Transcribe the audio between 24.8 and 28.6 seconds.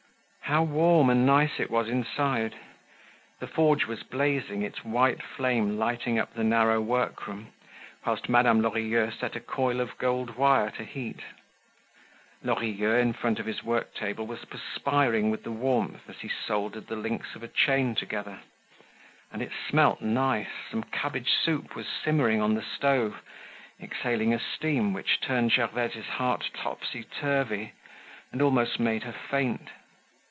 which turned Gervaise's heart topsy turvy, and